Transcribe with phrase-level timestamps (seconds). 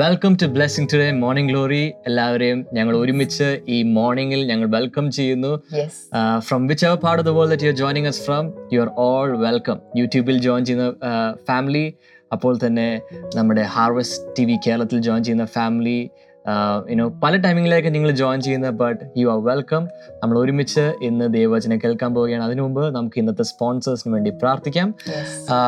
[0.00, 5.50] Welcome to blessing today morning glory എല്ലാവരെയും ഞങ്ങൾ ഒരുമിച്ച് ഈ മോർണിംഗിൽ ഞങ്ങൾ വെൽക്കം ചെയ്യുന്നു.
[6.46, 9.78] From whichever part of the world that you joining us from you are all welcome
[10.00, 10.86] യൂട്യൂബിൽ ജോയിൻ ചെയ്യുന്ന
[11.48, 11.84] ഫാമിലി
[12.32, 12.88] അപ്പോൾ തന്നെ
[13.36, 15.98] നമ്മുടെ ഹാർവസ്റ്റ് ടി വി കേരളത്തിൽ ജോയിൻ ചെയ്യുന്ന ഫാമിലി
[16.92, 19.82] യുനോ പല ടൈമിങ്ങിലേക്ക് നിങ്ങൾ ജോയിൻ ചെയ്യുന്ന ബട്ട് യു ആർ വെൽക്കം
[20.22, 22.44] നമ്മൾ ഒരുമിച്ച് ഇന്ന് ദൈവവചനം കേൾക്കാൻ പോവുകയാണ്.
[22.44, 24.88] അതിനു മുമ്പ് നമുക്ക് ഇന്നത്തെ സ്പോൺസേഴ്സിന് വേണ്ടി പ്രാർത്ഥിക്കാം.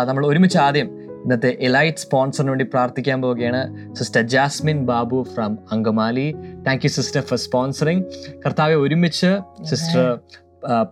[0.09, 0.91] നമ്മൾ ഒരുമിച്ച് ആദ്യം
[1.25, 3.63] ഇന്നത്തെ എലൈറ്റ് സ്പോൺസറിന് വേണ്ടി പ്രാർത്ഥിക്കാൻ പോവുകയാണ്
[3.95, 6.29] sister Jasmine Babu from Angamaly
[6.67, 8.05] thank you sister for sponsoring
[8.47, 10.07] കർത്താവെ ഒരുമിച്ച് സിസ്റ്റർ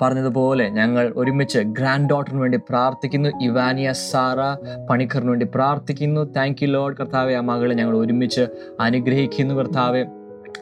[0.01, 3.29] പറഞ്ഞതുപോലെ ഞങ്ങൾ ഒരുമിച്ച് ഗ്രാൻഡ് ഡോട്ടറിന് വേണ്ടി പ്രാർത്ഥിക്കുന്നു.
[3.43, 4.41] ഇവാനിയ സാറ
[4.89, 6.23] പണിക്കറിന് വേണ്ടി പ്രാർത്ഥിക്കുന്നു.
[6.37, 8.47] താങ്ക് യു ലോഡ് കർത്താവെ ആ മകളെ ഞങ്ങൾ ഒരുമിച്ച്
[8.87, 10.03] അനുഗ്രഹിക്കുന്നു കർത്താവെ.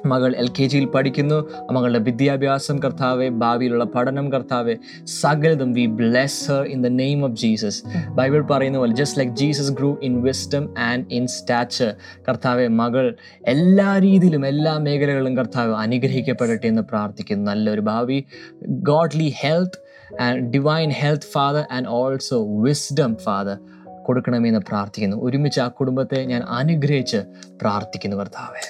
[0.06, 1.48] മകൾ എൽ കെ ജിയിൽ പഠിക്കുന്നു.
[1.72, 7.83] മകളുടെ വിദ്യാഭ്യാസം കർത്താവെ ഭാവിയിലുള്ള പഠനം കർത്താവെ സകലതും we bless her in the name of Jesus
[8.09, 11.94] Bible പറയുന്ന പോലെ just like Jesus grew in wisdom and in stature
[12.28, 13.16] കർത്താവെ മകൾ
[13.47, 17.50] എല്ലാ രീതിയിലും എല്ലാ മേഖലകളിലും കർത്താവ് അനുഗ്രഹിക്കപ്പെടട്ടെ എന്ന് പ്രാർത്ഥിക്കുന്നു.
[17.50, 18.25] നല്ലൊരു ഭാവി
[18.69, 19.78] godly health
[20.20, 23.59] and divine health father and also wisdom father
[24.03, 25.16] കൊടുക്കണമെന്ന് പ്രാർത്ഥിക്കുന്നു.
[25.22, 27.16] ഒരുമിച്ച് ആ കുടുംബത്തെ ഞാൻ അനുഗ്രഹിച്ച്
[27.62, 28.62] പ്രാർത്ഥിക്കുന്നു കർത്താവെ.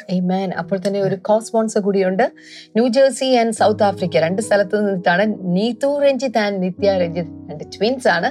[0.59, 2.23] അപ്പോൾ തന്നെ ഒരു കോ സ്പോൺസർ കൂടിയുണ്ട്.
[2.77, 8.29] New Jersey and South Africa രണ്ട് സ്ഥലത്ത് നിന്നിട്ടാണ് നീതു രഞ്ജിത്ത് ആൻഡ് നിത്യ രഞ്ജിത്ത് രണ്ട് ട്വിൻസ് ആണ്.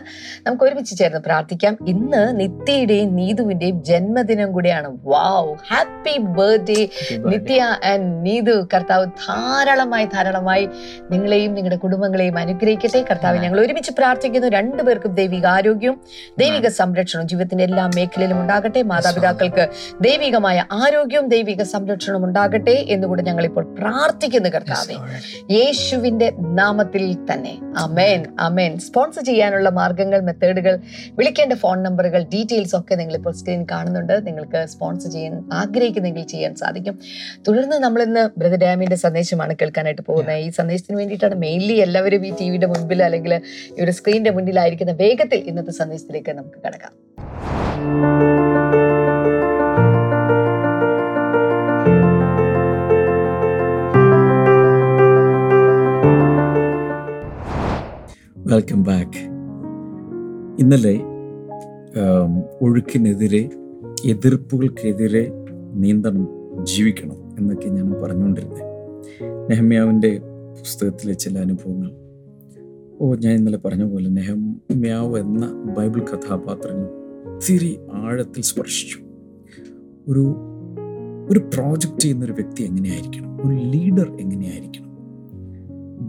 [0.47, 1.77] നമുക്ക് ഒരുമിച്ച് ചേർന്ന് പ്രാർത്ഥിക്കാം.
[1.87, 4.89] ഇന്ന് നിത്യയുടെയും നീതുവിന്റെയും ജന്മദിനം കൂടിയാണ്.
[5.03, 6.89] Wow happy birthday
[7.31, 8.55] Nithya and Neethu.
[8.73, 10.65] കർത്താവ് ധാരാളമായി ധാരാളമായി
[11.11, 13.05] നിങ്ങളെയും നിങ്ങളുടെ കുടുംബങ്ങളെയും അനുഗ്രഹിക്കട്ടെ.
[13.11, 14.47] കർത്താവ് ഞങ്ങൾ ഒരുമിച്ച് പ്രാർത്ഥിക്കുന്നു.
[14.47, 16.01] രണ്ടുപേർക്കും ദൈവിക ആരോഗ്യവും
[16.39, 18.81] ദൈവിക സംരക്ഷണവും ജീവിതത്തിന്റെ എല്ലാ മേഖലയിലും ഉണ്ടാകട്ടെ.
[18.81, 19.63] മാതാപിതാക്കൾക്ക്
[20.01, 24.95] ദൈവികമായ ആരോഗ്യവും ദൈവിക സംരക്ഷണവും ഉണ്ടാകട്ടെ എന്നുകൂടെ ഞങ്ങൾ ഇപ്പോൾ പ്രാർത്ഥിക്കുന്നു കർത്താവെ.
[25.53, 27.59] യേശുവിന്റെ നാമത്തിൽ തന്നെ.
[27.77, 30.79] അമേൻ അമേൻ സ്പോൺസർ ചെയ്യാനുള്ള മാർഗങ്ങൾ മെത്തേഡുകൾ
[31.11, 34.27] വിളിക്കേണ്ട ഫോൺ നമ്പറുകൾ ഡീറ്റെയിൽസ് ഒക്കെ നിങ്ങൾ ഇപ്പോൾ സ്ക്രീൻ കാണുന്നുണ്ട്.
[34.27, 36.99] നിങ്ങൾക്ക് സ്പോൺസർ ചെയ്യാൻ ആഗ്രഹിക്കുന്നെങ്കിൽ ചെയ്യാൻ സാധിക്കും.
[37.47, 40.37] തുടർന്ന് നമ്മൾ ഇന്ന് ബ്രദർ ഡാമിന്റെ സന്ദേശമാണ് കേൾക്കാനായിട്ട് പോകുന്നത്.
[40.37, 43.41] ഈ സന്ദേശത്തിന് വേണ്ടിയിട്ടാണ് മെയിൻലി എല്ലാവരും ഈ ടി വിയുടെ മുൻപിൽ അല്ലെങ്കിൽ
[43.79, 48.56] ഈ ഒരു സ്ക്രീനിന്റെ മുന്നിലായിരിക്കുന്ന വേഗത്തിൽ ഇന്നത്തെ സന്ദേശത്തിലേക്ക് നമുക്ക് കടക്കാം.
[58.51, 59.19] വെൽക്കം ബാക്ക്
[60.61, 60.99] ഇന്നലെ
[62.61, 63.49] ഒഴുക്കിനെതിരെ
[64.05, 65.31] എതിർപ്പുകൾക്കെതിരെ
[65.73, 66.27] നീന്തണം
[66.63, 68.63] ജീവിക്കണം എന്നൊക്കെ ഞാൻ പറഞ്ഞുകൊണ്ടിരുന്നത്
[69.49, 70.19] നെഹമ്യാവിന്റെ
[70.59, 71.91] പുസ്തകത്തിലെ ചില അനുഭവങ്ങൾ.
[72.99, 76.87] ഓ ഞാൻ ഇന്നലെ പറഞ്ഞ പോലെ നെഹമ്യാവ് എന്ന ബൈബിൾ കഥാപാത്രങ്ങൾ
[77.33, 78.97] ഒത്തിരി ആഴത്തിൽ സ്പർശിച്ചു.
[80.07, 80.35] ഒരു
[81.29, 83.37] ഒരു പ്രോജക്റ്റ് ചെയ്യുന്ന ഒരു വ്യക്തി എങ്ങനെയായിരിക്കണം?
[83.47, 84.87] ഒരു ലീഡർ എങ്ങനെയായിരിക്കണം?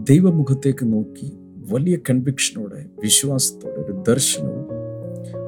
[0.03, 1.38] ദൈവമുഖത്തേക്ക് നോക്കി
[1.71, 4.65] വലിയ കൺവിക്ഷനോടെ വിശ്വാസത്തോടെ ഒരു ദർശനവും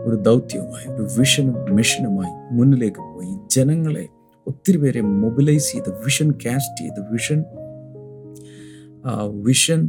[0.05, 3.33] ഒരു ദൗത്യവുമായി ഒരു വിഷനും മിഷനുമായി മുന്നിലേക്ക് പോയി.
[3.51, 4.05] ജനങ്ങളെ
[4.47, 7.39] ഒത്തിരി പേരെ മൊബിലൈസ് ചെയ്ത് വിഷൻ കാസ്റ്റ് ചെയ്ത് വിഷൻ
[9.41, 9.81] വിഷൻ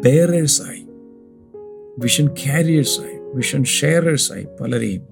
[0.00, 0.82] ബെയറേഴ്സായി
[1.98, 5.04] വിഷൻ ക്യാരിയേഴ്സായി വിഷൻ ഷെയറേഴ്സായി പലരെയും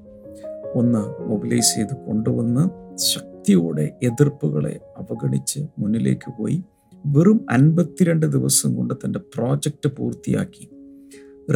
[0.75, 2.65] ഒന്ന് മൊബിലൈസ് ചെയ്ത് കൊണ്ടുവന്ന്
[3.13, 6.59] ശക്തിയോടെ എതിർപ്പുകളെ അവഗണിച്ച് മുന്നിലേക്ക് പോയി.
[7.07, 10.69] വെറും അൻപത്തിരണ്ട് ദിവസം കൊണ്ട് തന്റെ പ്രോജക്റ്റ് പൂർത്തിയാക്കി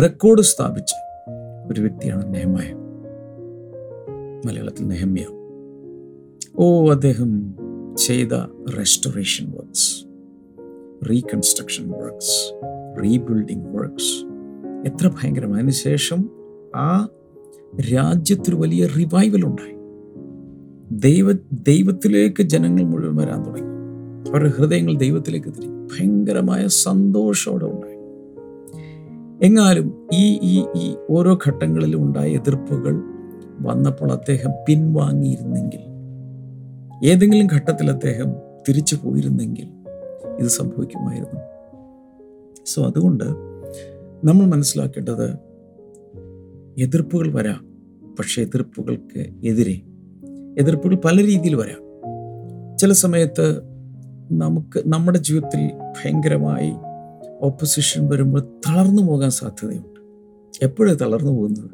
[0.02, 0.92] റെക്കോർഡ് സ്ഥാപിച്ച
[1.68, 2.72] ഒരു വ്യക്തിയാണ് നെഹമായ.
[4.46, 5.26] മലയാളത്തിൽ നെഹമ്യ.
[6.58, 7.54] ഓ അദ്ദേഹം
[7.98, 8.32] ചെയ്ത
[8.78, 10.06] restoration works
[11.10, 12.60] reconstruction works
[13.04, 14.24] rebuilding works
[14.88, 16.30] എത്ര ഭയങ്കരമായ അതിനുശേഷം
[16.76, 17.08] ആ
[17.92, 19.76] രാജ്യത്തൊരു വലിയ റിവൈവൽ ഉണ്ടായി.
[20.90, 23.75] ദൈവ ദൈവത്തിലേക്ക് ജനങ്ങൾ മുഴുവൻ വരാൻ തുടങ്ങി.
[24.32, 25.86] അവരുടെ ഹൃദയങ്ങൾ ദൈവത്തിലേക്ക് തിരിഞ്ഞു.
[25.86, 27.96] ഭയങ്കരമായ സന്തോഷോടെ ഉണ്ടായി.
[29.46, 33.00] എങ്ങാലും ഈ ഈ ഈ ഓരോ ഘട്ടങ്ങളിലും ഉണ്ടായ എതിർപ്പുകൾ
[33.60, 35.80] വന്നപ്പോൾ അദ്ദേഹം പിൻവാങ്ങിയിരുന്നെങ്കിൽ
[37.04, 38.32] ഏതെങ്കിലും ഘട്ടത്തിൽ അദ്ദേഹം
[38.68, 39.68] തിരിച്ചു പോയിരുന്നെങ്കിൽ
[40.40, 41.40] ഇത് സംഭവിക്കുമായിരുന്നു.
[42.66, 43.24] സോ അതുകൊണ്ട്
[44.24, 45.30] നമ്മൾ മനസ്സിലാക്കേണ്ടത്
[46.78, 47.66] എതിർപ്പുകൾ വരാം
[48.18, 49.80] പക്ഷേ എതിർപ്പുകൾക്ക് എതിരെ.
[50.58, 51.86] എതിർപ്പുകൾ പല രീതിയിൽ വരാം.
[52.78, 53.75] ചില സമയത്ത്
[54.32, 56.72] നമുക്ക് നമ്മുടെ ജീവിതത്തിൽ ഭയങ്കരമായി
[57.40, 60.00] ഓപ്പോസിഷൻ വരുമ്പോൾ തളർന്നു പോകാൻ സാധ്യതയുണ്ട്.
[60.62, 61.70] എപ്പോഴാണ് തളർന്നു പോകുന്നത്?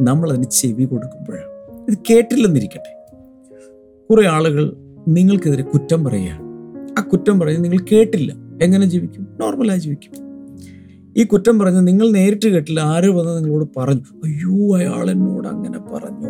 [0.00, 1.52] നമ്മൾ അതിന് ചെവി കൊടുക്കുമ്പോഴാണ്
[1.90, 3.16] ഇത് കേട്ടില്ലെന്നിരിക്കട്ടെ.
[4.10, 4.76] കുറേ ആളുകൾ
[5.08, 6.42] നിങ്ങൾക്കെതിരെ കുറ്റം പറയുകയാണ്.
[6.98, 8.34] ആ കുറ്റം പറഞ്ഞ് നിങ്ങൾ കേട്ടില്ല.
[8.62, 9.36] എങ്ങനെ ജീവിക്കും?
[9.40, 10.12] നോർമലായി ജീവിക്കും.
[11.16, 12.80] ഈ കുറ്റം പറഞ്ഞ് നിങ്ങൾ നേരിട്ട് കേട്ടില്ല.
[12.80, 16.28] ആരോ വന്ന് നിങ്ങളോട് പറഞ്ഞു അയ്യോ അയാൾ എന്നോട് അങ്ങനെ പറഞ്ഞു?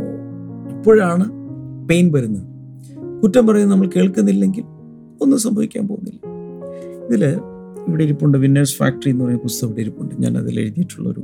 [0.77, 1.31] അപ്പോഴാണ്
[1.89, 2.53] പെയിൻ വരുന്നത്.
[3.23, 4.65] കുറ്റം പറയുന്നത് നമ്മൾ കേൾക്കുന്നില്ലെങ്കിൽ
[5.23, 6.21] ഒന്നും സംഭവിക്കാൻ പോകുന്നില്ല.
[7.07, 7.25] ഇതിൽ
[7.87, 10.15] ഇവിടെ ഇരിപ്പുണ്ട് വിന്നേഴ്സ് ഫാക്ടറി എന്ന് പറയുന്ന പുസ്തകം ഇവിടെ ഇരിപ്പുണ്ട്.
[10.25, 11.23] ഞാൻ അതിൽ എഴുതിയിട്ടുള്ള ഒരു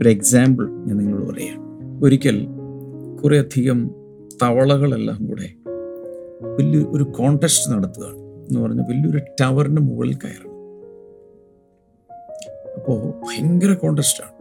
[0.00, 1.58] ഒരു എക്സാമ്പിൾ ഞാൻ നിങ്ങളോട് പറയാം.
[2.04, 2.36] ഒരിക്കൽ
[3.20, 3.78] കുറേയധികം
[4.42, 5.48] തവളകളെല്ലാം കൂടെ
[6.58, 10.52] വലിയ ഒരു കോണ്ടസ്റ്റ് നടത്തുകയാണ് എന്ന് പറഞ്ഞാൽ വലിയൊരു ടവറിന് മുകളിൽ കയറണം.
[12.78, 14.34] അപ്പോൾ ഭയങ്കര കോണ്ടസ്റ്റാണ്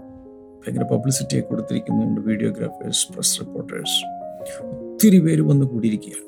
[0.61, 3.99] ഭയങ്കര പബ്ലിസിറ്റിയൊക്കെ കൊടുത്തിരിക്കുന്നുണ്ട് വീഡിയോഗ്രാഫേഴ്സ് പ്രസ് റിപ്പോർട്ടേഴ്സ്
[4.85, 6.27] ഒത്തിരി പേര് വന്ന് കൂടിയിരിക്കുകയാണ്.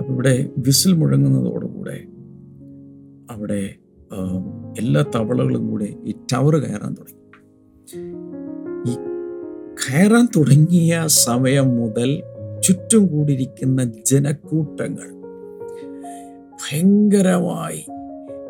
[0.00, 1.96] അപ്പോൾ ഇവിടെ വിസിൽ മുഴങ്ങുന്നതോടുകൂടെ
[3.30, 3.62] അവിടെ
[4.78, 7.22] എല്ലാ തവളകളും കൂടെ ഈ ടവർ കയറാൻ തുടങ്ങി.
[8.90, 8.94] ഈ
[9.84, 12.10] കയറാൻ തുടങ്ങിയ സമയം മുതൽ
[12.64, 15.08] ചുറ്റും കൂടിയിരിക്കുന്ന ജനക്കൂട്ടങ്ങൾ
[16.60, 17.82] ഭയങ്കരമായി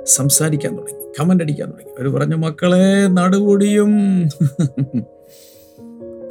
[0.05, 1.93] സംസാരിക്കാൻ തുടങ്ങി കമന്റ് അടിക്കാൻ തുടങ്ങി.
[1.93, 2.87] അവർ പറഞ്ഞു മക്കളെ
[3.19, 3.93] നടുപൊടിയും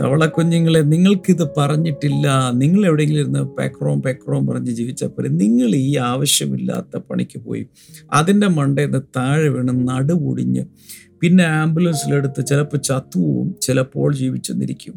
[0.01, 2.25] തവളക്കുഞ്ഞുങ്ങളെ നിങ്ങൾക്കിത് പറഞ്ഞിട്ടില്ല.
[2.53, 7.67] നിങ്ങൾ എവിടെയെങ്കിലും ഇരുന്ന് പെക്രോം പെക്രോം പറഞ്ഞ് ജീവിച്ചപ്പോൾ നിങ്ങൾ ഈ ആവശ്യമില്ലാത്ത പണിക്ക് പോയി
[8.13, 10.63] അതിന്റെ മണ്ടയിൽ താഴെ വീണ് നടുപൊടിഞ്ഞ്
[11.21, 14.95] പിന്നെ ആംബുലൻസിലെടുത്ത് ചിലപ്പോൾ ചത്തുവും ചിലപ്പോൾ ജീവിച്ചെന്നിരിക്കും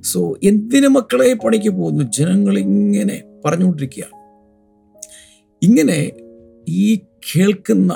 [0.00, 2.04] സോ എന്തിനു മക്കളെ പണിക്ക് പോകുന്നു?
[2.18, 4.04] ജനങ്ങൾ ഇങ്ങനെ പറഞ്ഞുകൊണ്ടിരിക്കുക
[5.62, 6.12] ഇങ്ങനെ
[6.68, 7.92] ഈ കേൾക്കുന്ന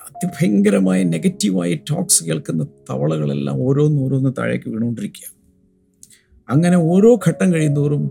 [0.00, 5.37] അതിഭയങ്കരമായ നെഗറ്റീവായ ടോക്സ് കേൾക്കുന്ന തവളകളെല്ലാം ഓരോന്നോരോന്ന് താഴേക്ക് വീണുകൊണ്ടിരിക്കുക
[6.50, 8.10] അങ്ങനെ ഓരോ ഘട്ടം കഴിയുന്നോറും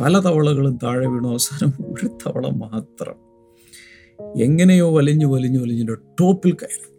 [0.00, 1.28] പല തവളകളും താഴെ വീണു.
[1.28, 3.14] അവസാനം ഒരു തവള മാത്രം.
[4.42, 6.98] എങ്ങനെയോ വലിഞ്ഞു വലിഞ്ഞു വലിഞ്ഞു ടോപ്പിൽ കയറി.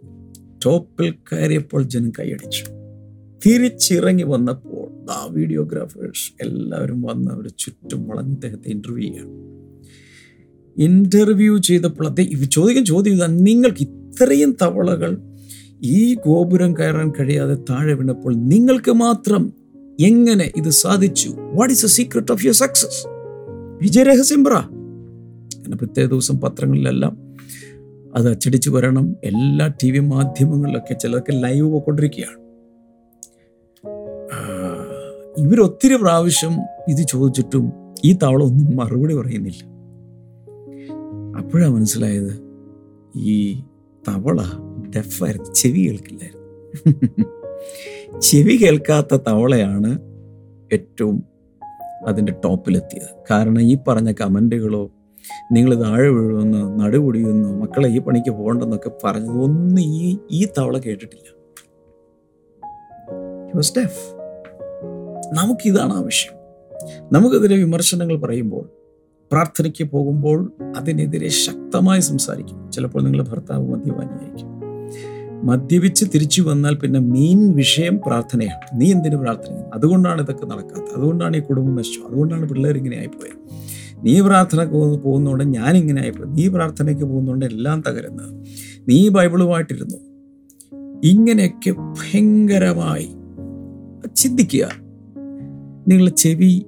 [0.66, 2.64] ടോപ്പിൽ കയറിയപ്പോൾ ജനം കൈയടിച്ചു.
[3.46, 9.48] തിരിച്ചിറങ്ങി വന്നപ്പോൾ ആ വീഡിയോഗ്രാഫേഴ്സ് എല്ലാവരും വന്ന് അവരുടെ ചുറ്റും വളഞ്ഞ് അദ്ദേഹത്തെ ഇന്റർവ്യൂ ചെയ്യാണ്
[10.78, 15.18] ഇന്റർവ്യൂ ചെയ്തപ്പോൾ അദ്ദേഹം ചോദിക്കും ചോദ്യം ചെയ്താൽ നിങ്ങൾക്ക് ഇത്രയും തവളകൾ
[15.82, 19.54] ഈ ഗോപുരം കയറാൻ കഴിയാതെ താഴെ വീണപ്പോൾ നിങ്ങൾക്ക് മാത്രം
[20.00, 21.30] എങ്ങനെ ഇത് സാധിച്ചു?
[21.30, 23.08] What is a secret of your success
[23.82, 24.54] വിജയരഹസ്യം പറ.
[24.54, 27.36] അങ്ങനെ പ്രത്യേക ദിവസം പത്രങ്ങളിലെല്ലാം
[28.16, 29.16] അത് അച്ചടിച്ച് വരണം.
[29.24, 32.48] എല്ലാ ടി വി മാധ്യമങ്ങളിലൊക്കെ ചിലർക്ക് ലൈവ് പോയിക്കൊണ്ടിരിക്കുകയാണ്.
[35.38, 36.54] ഇവരൊത്തിരി പ്രാവശ്യം
[36.88, 37.72] ഇത് ചോദിച്ചിട്ടും
[38.06, 39.64] ഈ തവള ഒന്നും മറുപടി പറയുന്നില്ല.
[41.38, 42.40] അപ്പോഴാണ് മനസ്സിലായത്
[43.16, 43.62] ഈ
[44.08, 44.42] തവള
[44.96, 47.37] ഡെഫായിരുന്നു ചെവി കേൾക്കില്ലായിരുന്നു.
[48.22, 50.00] ചെവി കേൾക്കാത്ത തവളയാണ്
[50.74, 51.24] ഏറ്റവും
[52.08, 53.24] അതിന്റെ ടോപ്പിലെത്തിയത്.
[53.32, 54.92] കാരണം ഈ പറഞ്ഞ കമന്റുകളോ
[55.52, 61.38] നിങ്ങൾ താഴെ വീഴുമെന്ന് നടുപൊടിയുന്നോ മക്കളെ ഈ പണിക്ക് പോകണ്ടെന്നൊക്കെ പറഞ്ഞത് ഒന്നും ഈ ഈ തവള കേട്ടിട്ടില്ല.
[63.58, 63.90] Deaf.
[65.34, 66.34] നമുക്കിതാണ് ആവശ്യം.
[67.12, 68.70] നമുക്കെതിരെ വിമർശനങ്ങൾ പറയുമ്പോൾ
[69.32, 72.72] പ്രാർത്ഥനയ്ക്ക് പോകുമ്പോൾ അതിനെതിരെ ശക്തമായി സംസാരിക്കും.
[72.72, 74.57] ചിലപ്പോൾ നിങ്ങളുടെ ഭർത്താവ് മദ്യപാനിയായിരിക്കും.
[75.44, 78.82] മദ്യപിച്ച് തിരിച്ചു വന്നാൽ പിന്നെ മെയിൻ വിഷയം പ്രാർത്ഥനയാണ്.
[78.82, 79.66] നീ എന്തിനു പ്രാർത്ഥനയാണ്?
[79.74, 80.98] അതുകൊണ്ടാണ് ഇതൊക്കെ നടക്കാത്തത്.
[80.98, 82.00] അതുകൊണ്ടാണ് ഈ കുടുംബം നശിച്ചു.
[82.00, 83.38] അതുകൊണ്ടാണ് പിള്ളേർ ഇങ്ങനെ ആയിപ്പോയത്
[84.06, 86.30] നീ പ്രാർത്ഥനയ്ക്ക് പോകുന്ന- പോകുന്നതുകൊണ്ട് ഞാൻ ഇങ്ങനെ ആയിപ്പോയി.
[86.30, 88.46] നീ പ്രാർത്ഥനയ്ക്ക് പോകുന്നതുകൊണ്ട് എല്ലാം തകരുന്നത്
[88.90, 89.98] നീ ബൈബിളുമായിട്ടിരുന്നു.
[91.04, 93.10] ഇങ്ങനെയൊക്കെ ഭയങ്കരമായി
[94.16, 94.70] ചിന്തിക്കുക.
[95.88, 96.66] നിങ്ങളുടെ ചെവി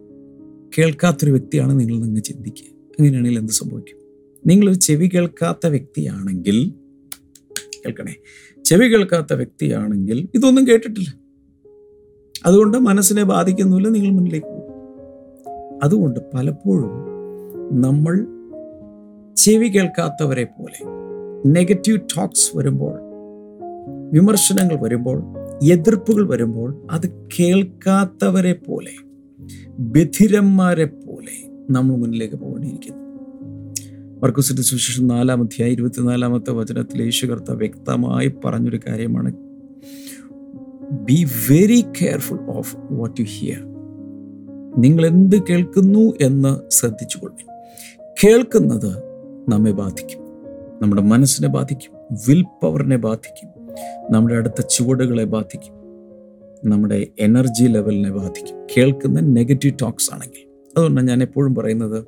[0.77, 2.79] കേൾക്കാത്തൊരു വ്യക്തിയാണ് നിങ്ങൾ നിങ്ങൾ ചിന്തിക്കുക.
[2.99, 3.99] അങ്ങനെയാണെങ്കിൽ എന്ത് സംഭവിക്കും?
[4.47, 6.69] നിങ്ങളൊരു ചെവി കേൾക്കാത്ത വ്യക്തിയാണെങ്കിൽ
[7.85, 8.15] കേൾക്കണേ
[8.69, 11.13] ചെവി കേൾക്കാത്ത വ്യക്തിയാണെങ്കിൽ ഇതൊന്നും കേട്ടിട്ടില്ല.
[12.45, 14.69] അതുകൊണ്ട് മനസ്സിനെ ബാധിക്കുന്നില്ല നിങ്ങൾ മുന്നിലേക്ക് പോകും.
[15.83, 16.91] അതുകൊണ്ട് പലപ്പോഴും
[17.81, 18.15] നമ്മൾ
[19.35, 20.79] ചെവി കേൾക്കാത്തവരെ പോലെ
[21.49, 22.99] നെഗറ്റീവ് ടോക്സ് വരുമ്പോൾ
[24.13, 25.23] വിമർശനങ്ങൾ വരുമ്പോൾ
[25.63, 28.91] എതിർപ്പുകൾ വരുമ്പോൾ അത് കേൾക്കാത്തവരെ പോലെ
[29.79, 32.98] ബധിരന്മാരെ പോലെ നമ്മൾ മുന്നിലേക്ക് പോകേണ്ടിയിരിക്കുന്നു.
[34.23, 39.33] മർക്കുസിന്റെ സുവിശേഷം നാലാം ഇരുപത്തിനാലാമത്തെ വചനത്തിൽ യേശു കർത്ത വ്യക്തമായി പറഞ്ഞൊരു കാര്യമാണ്.
[40.91, 43.69] Be very careful of what you hear
[44.77, 47.51] നിങ്ങൾ എന്ത് കേൾക്കുന്നു എന്ന് ശ്രദ്ധിച്ചുകൊള്ളു.
[48.23, 49.03] കേൾക്കുന്നത്
[49.49, 50.19] നമ്മെ ബാധിക്കും.
[50.81, 52.17] നമ്മുടെ മനസ്സിനെ ബാധിക്കും.
[52.27, 53.67] വിൽ പവറിനെ ബാധിക്കും.
[54.11, 55.73] നമ്മുടെ അടുത്ത ചുവടുകളെ ബാധിക്കും.
[56.69, 58.67] നമ്മുടെ എനർജി ലെവലിനെ ബാധിക്കും.
[58.77, 60.49] കേൾക്കുന്ന നെഗറ്റീവ് ടോക്സ് ആണെങ്കിൽ.
[60.77, 62.05] അതുകൊണ്ടാണ് ഞാൻ എപ്പോഴും പറയുന്നത്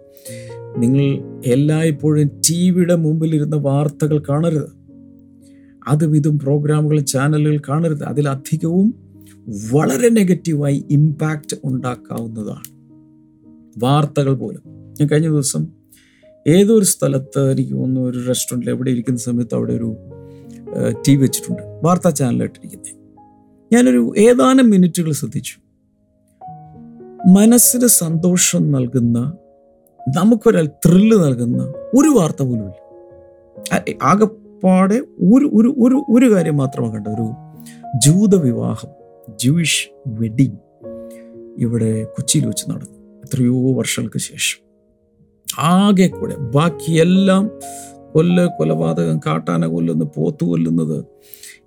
[0.77, 4.69] നിങ്ങൾ എല്ലായ്പ്പോഴും ടി വിയുടെ മുമ്പിലിരുന്ന വാർത്തകൾ കാണരുത്.
[5.87, 8.03] അതും ഇതും പ്രോഗ്രാമുകൾ ചാനലുകൾ കാണരുത്.
[8.03, 8.95] അതിലധികവും
[9.71, 12.71] വളരെ നെഗറ്റീവായി ഇമ്പാക്റ്റ് ഉണ്ടാക്കാവുന്നതാണ്.
[13.77, 14.61] വാർത്തകൾ പോലും.
[14.67, 15.67] ഞാൻ കഴിഞ്ഞ ദിവസം
[16.47, 19.95] ഏതൊരു സ്ഥലത്ത് എനിക്ക് തോന്നുന്നു ഒരു റെസ്റ്റോറന്റിൽ എവിടെ ഇരിക്കുന്ന സമയത്ത് അവിടെ ഒരു
[21.07, 21.63] ടി വി വെച്ചിട്ടുണ്ട്.
[21.83, 23.01] വാർത്താ ചാനലായിട്ടിരിക്കുന്നത്
[23.73, 25.53] ഞാനൊരു ഏതാനും മിനിറ്റുകൾ ശ്രദ്ധിച്ചു.
[27.29, 29.33] മനസ്സിന് സന്തോഷം നൽകുന്ന
[30.09, 31.63] നമുക്കൊരാൾ ത്രില്ല് നൽകുന്ന
[31.99, 34.95] ഒരു വാർത്ത പോലുമില്ല ആകെപ്പാടെ
[35.33, 37.31] ഒരു ഒരു ഒരു ഒരു കാര്യം മാത്രമാണ് കണ്ട ഒരു
[37.97, 38.87] ജൂത വിവാഹം
[39.43, 40.57] ജൂയിഷ് വെഡിങ്
[41.57, 43.21] ഇവിടെ കൊച്ചിയിൽ വെച്ച് നടന്നു.
[43.23, 44.71] എത്രയോ വർഷങ്ങൾക്ക് ശേഷം.
[45.59, 47.51] ആകെ കൂടെ ബാക്കിയെല്ലാം
[48.11, 51.05] കൊല്ല കൊലപാതകം കാട്ടാന കൊല്ലുന്നത് പോത്തു കൊല്ലുന്നത്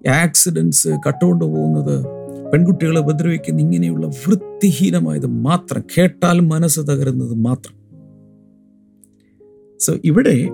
[0.08, 2.06] ആക്സിഡൻസ് കട്ടുകൊണ്ട് പോകുന്നത്
[2.52, 7.83] പെൺകുട്ടികളെ ഉപദ്രവിക്കുന്ന ഇങ്ങനെയുള്ള വൃത്തിഹീനമായത് മാത്രം കേട്ടാൽ മനസ്സ് തകരുന്നത് മാത്രം.
[9.78, 10.48] സോ ഇവിടെ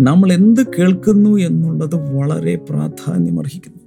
[0.00, 3.82] നമ്മൾ എന്ത് കേൾക്കുന്നു എന്നുള്ളത് വളരെ പ്രാധാന്യം അർഹിക്കുന്നു.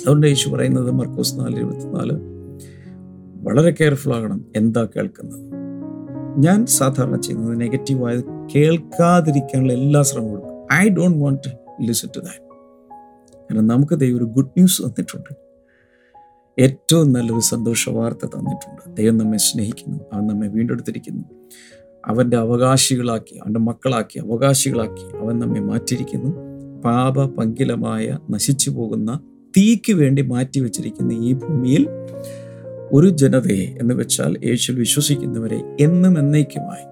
[0.00, 2.12] അതുകൊണ്ട് യേശു പറയുന്നത് മർക്കോസ് നാല് ഇരുപത്തിനാല്
[3.42, 5.60] വളരെ കെയർഫുൾ ആകണം എന്താ കേൾക്കുന്നത്.
[6.38, 10.40] ഞാൻ സാധാരണ ചെയ്യുന്നത് നെഗറ്റീവായത് കേൾക്കാതിരിക്കാനുള്ള എല്ലാ ശ്രമവും
[10.72, 12.50] I don't want to listen to that
[13.36, 15.50] കാരണം നമുക്ക് ദൈവം ഒരു ഗുഡ് ന്യൂസ് തന്നിട്ടുണ്ട്.
[16.58, 18.96] ഏറ്റവും നല്ലൊരു സന്തോഷ വാർത്ത തന്നിട്ടുണ്ട്.
[18.96, 19.98] ദൈവം നമ്മെ സ്നേഹിക്കുന്നു.
[20.12, 21.24] അവൻ നമ്മെ വീണ്ടെടുത്തിരിക്കുന്നു.
[22.08, 26.30] അവന്റെ അവകാശികളാക്കി അവന്റെ മക്കളാക്കി അവകാശികളാക്കി അവൻ നമ്മെ മാറ്റിയിരിക്കുന്നു.
[26.84, 29.20] പാപ പങ്കിലമായ നശിച്ചു പോകുന്ന
[29.56, 31.88] തീക്ക് വേണ്ടി മാറ്റി വെച്ചിരിക്കുന്ന ഈ ഭൂമിയിൽ
[32.92, 36.84] ഒരു ജനതയെ എന്ന് വെച്ചാൽ യേശുവിൽ വിശ്വസിക്കുന്നവരെ എന്നും എന്നേക്കുമായി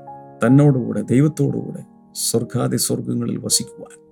[0.47, 1.85] തന്നോടുകൂടെ ദൈവത്തോടുകൂടെ
[2.15, 4.09] സ്വർഗാദി സ്വർഗങ്ങളിൽ വസിക്കുവാൻ.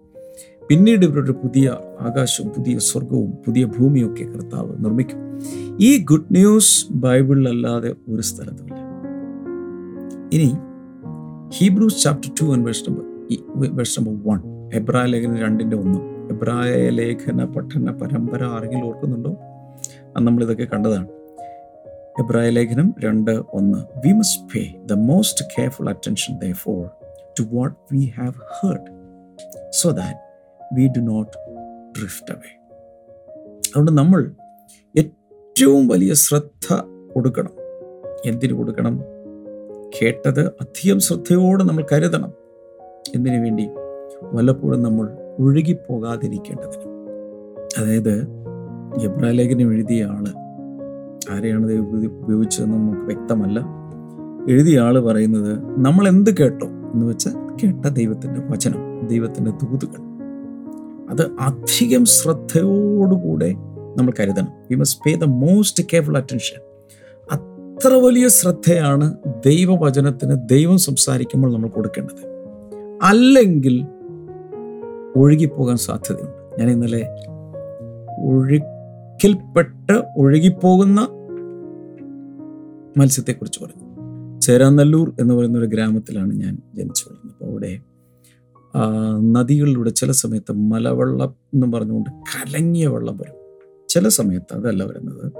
[0.68, 5.18] പിന്നീട് ഇവരുടെ പുതിയ ആകാശവും പുതിയ സ്വർഗവും പുതിയ ഭൂമിയൊക്കെ കർത്താവ് നിർമ്മിക്കും.
[5.80, 8.86] ഈ ഗുഡ് ന്യൂസ് ബൈബിളിലല്ലാതെ ഒരു സ്ഥലത്തുമില്ല.
[10.32, 10.56] ഇനി
[11.52, 13.02] Hebrews chapter two and verse number
[13.76, 14.40] verse number one
[14.74, 15.98] എബ്രായ ലേഖനം രണ്ടിന്റെ ഒന്ന്.
[16.32, 19.30] എബ്രായ ലേഖന പഠന പരമ്പര ആരെങ്കിലും ഓർക്കുന്നുണ്ടോ?
[20.16, 21.08] അത് നമ്മളിതൊക്കെ കണ്ടതാണ്.
[22.18, 23.78] എബ്രായ ലേഖനം രണ്ട് ഒന്ന്.
[23.78, 26.90] We must pay the most careful attention therefore
[27.40, 28.86] to what we have heard
[29.70, 30.18] so that
[30.74, 31.36] we do not
[31.98, 32.60] drift away
[33.66, 34.32] അതുകൊണ്ട് നമ്മൾ
[34.98, 36.74] ഏറ്റവും വലിയ ശ്രദ്ധ
[37.14, 37.50] കൊടുക്കണം.
[38.26, 39.15] എന്തിനു കൊടുക്കണം?
[39.94, 42.32] കേട്ടത് അധികം ശ്രദ്ധയോടെ നമ്മൾ കരുതണം.
[43.14, 43.68] എന്തിനു വേണ്ടി?
[44.22, 46.92] വല്ലപ്പോഴും നമ്മൾ ഒഴുകിപ്പോകാതിരിക്കേണ്ടതിന്.
[47.78, 48.26] അതായത്
[48.98, 50.24] ജബ്രാലേഖന് എഴുതിയ ആൾ
[51.30, 51.72] ആരെയാണ്
[52.24, 53.60] ഉപയോഗിച്ചതെന്ന് നമുക്ക് വ്യക്തമല്ല.
[54.48, 57.32] എഴുതിയ ആൾ പറയുന്നത് നമ്മൾ എന്ത് കേട്ടോ എന്ന് വെച്ചാൽ
[57.64, 60.00] കേട്ട ദൈവത്തിന്റെ വചനം ദൈവത്തിന്റെ ദൂതുകൾ.
[61.10, 63.52] അത് അധികം ശ്രദ്ധയോടുകൂടെ
[63.96, 64.48] നമ്മൾ കരുതണം.
[64.70, 66.75] We must pay the most careful attention
[67.76, 69.14] അത്ര വലിയ ശ്രദ്ധയാണ്
[69.46, 72.26] ദൈവവചനത്തിന് ദൈവം സംസാരിക്കുമ്പോൾ നമ്മൾ കൊടുക്കേണ്ടത്?
[73.02, 73.86] അല്ലെങ്കിൽ
[75.16, 76.60] ഒഴുകിപ്പോകാൻ സാധ്യതയുണ്ട്.
[76.60, 77.08] ഞാൻ ഇന്നലെ
[78.18, 81.08] ഒഴുക്കിൽപ്പെട്ട് ഒഴുകിപ്പോകുന്ന
[82.96, 84.40] മത്സ്യത്തെക്കുറിച്ച് പറഞ്ഞു.
[84.40, 87.80] ചേരാനല്ലൂർ എന്ന് പറയുന്ന ഒരു ഗ്രാമത്തിലാണ് ഞാൻ ജനിച്ചു വളർന്നത് അപ്പോൾ അവിടെ
[89.32, 93.34] നദികളിലൂടെ ചില സമയത്ത് മലവെള്ളം എന്ന് പറഞ്ഞുകൊണ്ട് കലങ്ങിയ വെള്ളം വരും.
[93.88, 95.32] ചില സമയത്ത് അതല്ല വരുന്നത്.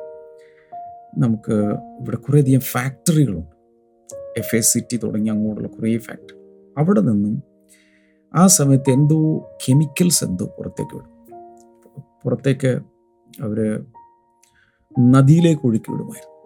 [1.18, 1.52] നമുക്ക്
[2.00, 3.56] ഇവിടെ കുറേയധികം ഫാക്ടറികളുണ്ട്
[4.36, 6.38] എഫ് എ സിറ്റി തുടങ്ങി അങ്ങോട്ടുള്ള കുറേ ഫാക്ടറി
[6.78, 7.42] അവിടെ നിന്നും
[8.34, 11.16] ആ സമയത്ത് എന്തോ കെമിക്കൽസ് എന്തോ പുറത്തേക്ക് വിടും.
[12.24, 12.80] പുറത്തേക്ക്
[13.42, 13.84] അവർ
[14.98, 16.36] നദിയിലേക്ക് ഒഴുക്കി വിടുമായിരുന്നു.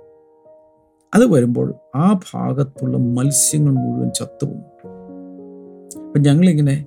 [1.14, 4.62] അത് വരുമ്പോൾ ആ ഭാഗത്തുള്ള മത്സ്യങ്ങൾ മുഴുവൻ ചത്തുപോകും.
[6.06, 6.86] അപ്പം ഞങ്ങളിങ്ങനെ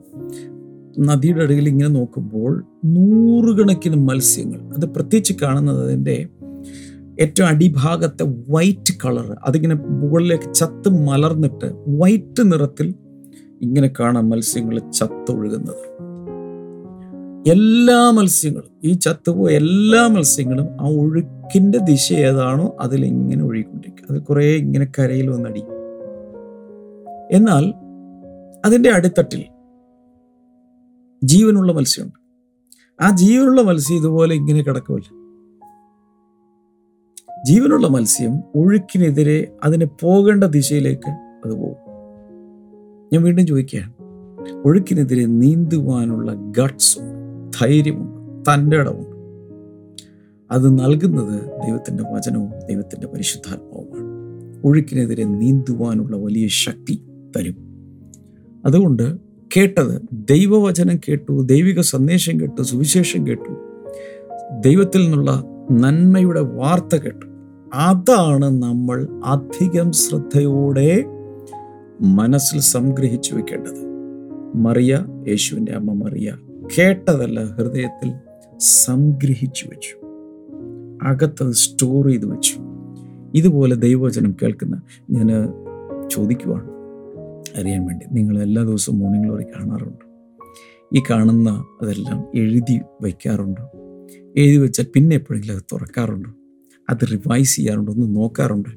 [1.00, 6.28] നദിയുടെ അടിയിൽ ഇങ്ങനെ നോക്കുമ്പോൾ നൂറുകണക്കിന് മത്സ്യങ്ങൾ അത് പ്രത്യേകിച്ച് കാണുന്നത് അതിന്റെ
[7.20, 12.94] ഏറ്റവും അടിഭാഗത്തെ വൈറ്റ് കളർ അതിങ്ങനെ മുകളിലേക്ക് ചത്ത് മലർന്നിട്ട് വൈറ്റ് നിറത്തിൽ
[13.62, 15.94] ഇങ്ങനെ കാണാം മത്സ്യങ്ങൾ ചത്തൊഴുകുന്നത്.
[17.50, 24.16] എല്ലാ മത്സ്യങ്ങളും ഈ ചത്തുപോയ എല്ലാ മത്സ്യങ്ങളും ആ ഒഴുക്കിന്റെ ദിശ ഏതാണോ അതിലിങ്ങനെ ഒഴുകിക്കൊണ്ടിരിക്കും.
[24.16, 25.64] അത് കുറേ ഇങ്ങനെ കരയിൽ വന്നടി.
[27.32, 27.74] എന്നാൽ
[28.66, 29.46] അതിന്റെ അടിത്തട്ടിൽ
[31.24, 32.24] ജീവനുള്ള മത്സ്യമുണ്ട്.
[33.04, 35.13] ആ ജീവനുള്ള മത്സ്യം ഇതുപോലെ ഇങ്ങനെ കിടക്കുമല്ല.
[37.46, 41.10] ജീവനുള്ള മത്സ്യം ഒഴുക്കിനെതിരെ അതിന് പോകേണ്ട ദിശയിലേക്ക്
[41.46, 41.76] അത് പോകും.
[43.14, 43.94] ഞാൻ വീണ്ടും ചോദിക്കുകയാണ്.
[44.66, 47.04] ഒഴുക്കിനെതിരെ നീന്തുവാനുള്ള ഗട്ട്സും
[47.62, 49.16] ധൈര്യമുണ്ട് തന്റെ ഇടമുണ്ട്.
[50.52, 54.14] അത് നൽകുന്നത് ദൈവത്തിന്റെ വചനവും ദൈവത്തിന്റെ പരിശുദ്ധാത്മാവുമാണ്.
[54.66, 57.04] ഒഴുക്കിനെതിരെ നീന്തുവാനുള്ള വലിയ ശക്തി
[57.38, 57.56] തരും.
[58.66, 59.18] അതുകൊണ്ട്
[59.58, 63.80] കേട്ടത് ദൈവവചനം കേട്ടു ദൈവിക സന്ദേശം കേട്ടു സുവിശേഷം കേട്ടു
[64.60, 67.33] ദൈവത്തിൽ നിന്നുള്ള നന്മയുടെ വാർത്ത കേട്ടു.
[67.74, 71.06] അതാണ് നമ്മൾ അധികം ശ്രദ്ധയോടെ
[72.02, 73.86] മനസ്സിൽ സംഗ്രഹിച്ചു വെക്കേണ്ടത്.
[74.56, 76.38] മറിയ യേശുവിന്റെ അമ്മ മറിയ
[76.78, 78.14] കേട്ടതല്ല ഹൃദയത്തിൽ
[78.58, 80.06] സംഗ്രഹിച്ചു വെച്ചു.
[81.04, 82.60] അകത്തത് സ്റ്റോർ ചെയ്ത് വെച്ചു.
[83.36, 85.30] ഇതുപോലെ ദൈവവചനം കേൾക്കുന്ന ഞാൻ
[86.12, 86.70] ചോദിക്കുവാണ്.
[87.60, 90.06] അറിയാൻ വേണ്ടി നിങ്ങൾ എല്ലാ ദിവസവും മോർണിംഗ് ഗ്ലോറി കാണാറുണ്ട്.
[90.98, 93.70] ഈ കാണുന്ന അതെല്ലാം എഴുതി വയ്ക്കാറുണ്ടോ
[94.38, 96.32] എഴുതി വെച്ചാൽ പിന്നെ എപ്പോഴെങ്കിലും അത് തുറക്കാറുണ്ടോ.
[96.94, 98.70] അത് റിവൈസ് ചെയ്യാറുണ്ട് ഒന്ന് നോക്കാറുണ്ട്.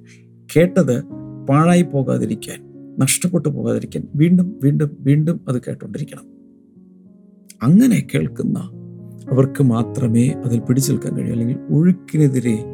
[0.57, 1.05] കേട്ടത്
[1.47, 2.67] പാഴായി പോകാതിരിക്കാൻ
[2.99, 6.37] നഷ്ടപ്പെട്ടു പോകാതിരിക്കാൻ വീണ്ടും വീണ്ടും വീണ്ടും അത് കേട്ടുകൊണ്ടിരിക്കണം
[7.63, 8.59] അങ്ങനെ കേൾക്കുന്ന
[9.33, 11.33] അവർക്ക് മാത്രമേ അതിൽ പിടിച്ചു നിൽക്കാൻ കഴിയൂ.
[11.33, 12.65] അല്ലെങ്കിൽ ഒഴുക്കിനെതിരെ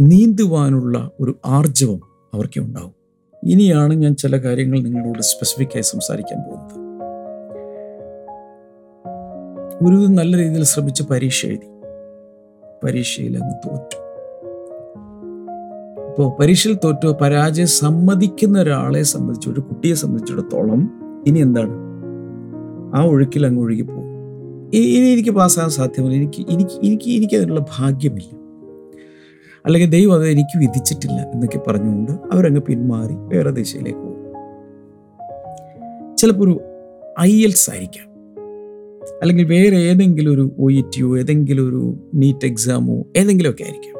[0.00, 2.00] നീന്തുവാനുള്ള ഒരു ആർജവം
[2.34, 2.92] അവർക്ക് ഉണ്ടാവും.
[3.44, 6.82] ഇനിയാണ് ഞാൻ ചില കാര്യങ്ങൾ നിങ്ങളോട് സ്പെസിഫിക്കായി സംസാരിക്കാൻ പോകുന്നത്.
[9.86, 11.66] ഒരു നല്ല രീതിയിൽ ശ്രമിച്ച് പരീക്ഷ എഴുതി.
[12.84, 14.02] പരീക്ഷയിൽ അങ്ങ് തോറ്റു.
[16.08, 20.90] ഇപ്പോൾ പരീക്ഷയിൽ തോറ്റോ പരാജയം സമ്മതിക്കുന്ന ഒരാളെ സംബന്ധിച്ച് ഒരു കുട്ടിയെ സംബന്ധിച്ചിടത്തോളം
[21.26, 21.92] ഇനി എന്താണ്?
[22.96, 24.12] ആ ഒഴുക്കിൽ അങ്ങ് ഒഴുകി പോകും.
[24.74, 26.14] ഇനി എനിക്ക് പാസ്സാകാൻ സാധ്യമല്ല.
[26.14, 28.42] എനിക്ക് എനിക്ക് എനിക്ക് എനിക്ക് അതിനുള്ള ഭാഗ്യമില്ല.
[29.66, 34.22] അല്ലെങ്കിൽ ദൈവം അത് എനിക്ക് വിധിച്ചിട്ടില്ല എന്നൊക്കെ പറഞ്ഞുകൊണ്ട് അവരങ്ങ് പിന്മാറി വേറെ ദിശയിലേക്ക് പോകും.
[36.16, 36.60] ചിലപ്പോൾ ഒരു
[37.20, 38.11] ഐ എൽസ് ആയിരിക്കാം.
[39.20, 43.96] അല്ലെങ്കിൽ വേറെ ഏതെങ്കിലും ഒരു ഒ ഇ ടിയോ ഏതെങ്കിലും ഒരു നീറ്റ് എക്സാമോ ഏതെങ്കിലുമൊക്കെ ആയിരിക്കാം.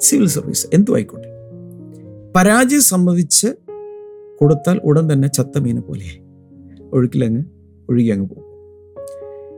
[0.00, 1.28] സിവിൽ സർവീസ് എന്തു ആയിക്കോട്ടെ.
[2.36, 3.46] പരാജയം സംബന്ധിച്ച്
[4.40, 6.04] കൊടുത്താൽ ഉടൻ തന്നെ ചത്ത മീനെ പോലെ
[6.92, 7.44] ഒഴുക്കിലങ്ങ്
[7.90, 8.46] ഒഴുകി അങ്ങ് പോകും.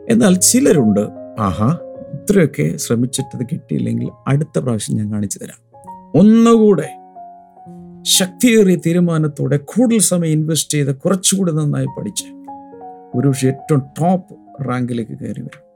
[0.08, 1.00] എന്നാൽ ചിലരുണ്ട്
[1.38, 1.78] ആഹാ
[2.14, 5.68] ഇത്രയൊക്കെ ശ്രമിച്ചിട്ടത് കിട്ടിയില്ലെങ്കിൽ അടുത്ത പ്രാവശ്യം ഞാൻ കാണിച്ചു തരാം.
[6.14, 6.94] ഒന്നുകൂടെ
[8.02, 12.24] ശക്തിയേറിയ തീരുമാനത്തോടെ കൂടുതൽ സമയം ഇൻവെസ്റ്റ് ചെയ്ത് കുറച്ചുകൂടി നന്നായി പഠിച്ച്.
[13.14, 15.68] ഒരു ഏറ്റവും ടോപ്പ് റാങ്കിലേക്ക് കയറി വരും.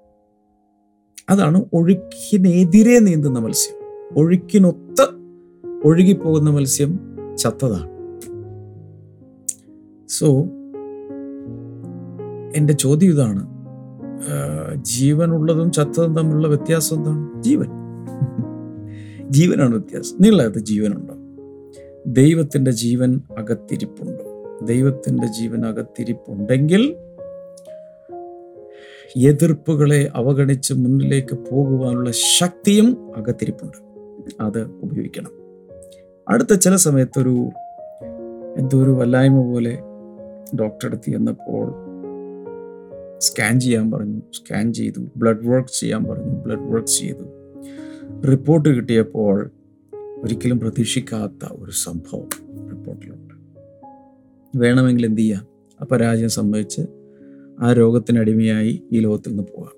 [1.31, 3.83] അതാണ് ഒഴുക്കിനെതിരെ നീന്തുന്ന മത്സ്യം.
[4.19, 5.23] ഒഴുക്കിനൊത്ത്
[5.85, 6.99] ഒഴുകിപ്പോകുന്ന മത്സ്യം
[7.39, 7.93] ചത്തതാണ്.
[10.09, 10.43] സോ
[12.57, 13.53] എന്റെ ചോദ്യം ഇതാണ്.
[14.83, 17.43] ജീവനുള്ളതും ചത്തതും തമ്മിലുള്ള വ്യത്യാസം എന്താണ്?
[17.43, 17.69] ജീവൻ.
[19.31, 20.17] ജീവനാണ് വ്യത്യാസം.
[20.21, 21.15] നിങ്ങളകത്ത് ജീവനുണ്ടോ?
[22.07, 24.59] ദൈവത്തിന്റെ ജീവൻ അകത്തിരിപ്പുണ്ടോ?
[24.65, 26.97] ദൈവത്തിന്റെ ജീവൻ അകത്തിരിപ്പുണ്ടെങ്കിൽ
[29.17, 33.77] എതിർപ്പുകളെ അവഗണിച്ച് മുന്നിലേക്ക് പോകുവാനുള്ള ശക്തിയും അകത്തിരിപ്പുണ്ട്.
[34.41, 35.31] അത് ഉപയോഗിക്കണം.
[36.29, 37.49] അടുത്ത ചില സമയത്തൊരു
[38.57, 39.79] എന്തോ ഒരു വല്ലായ്മ പോലെ
[40.61, 41.75] ഡോക്ടറെ അടുത്ത് ചെന്നപ്പോൾ
[43.19, 47.25] സ്കാൻ ചെയ്യാൻ പറഞ്ഞു സ്കാൻ ചെയ്തു ബ്ലഡ് വർക്ക് ചെയ്യാൻ പറഞ്ഞു ബ്ലഡ് വർക്ക് ചെയ്തു.
[48.27, 49.51] റിപ്പോർട്ട് കിട്ടിയപ്പോൾ
[50.23, 52.29] ഒരിക്കലും പ്രതീക്ഷിക്കാത്ത ഒരു സംഭവം
[52.71, 53.35] റിപ്പോർട്ടിലുണ്ട്.
[54.57, 55.47] വേണമെങ്കിൽ എന്ത് ചെയ്യാം?
[55.81, 56.81] അപരാജയം സംഭവിച്ച്
[57.61, 59.73] ആ രോഗത്തിനടിമയായി ഈ ലോകത്തിൽ നിന്ന് പോകാം